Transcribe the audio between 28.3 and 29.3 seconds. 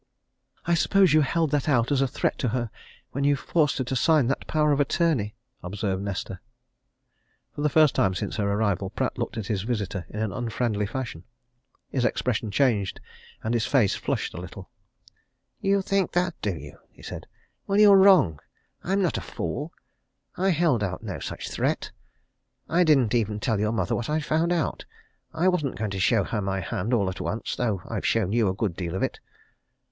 you a good deal of it."